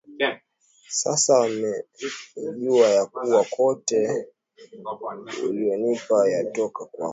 [0.89, 4.27] Sasa wamejua ya kuwa yote
[5.49, 7.09] uliyonipa yatoka kwako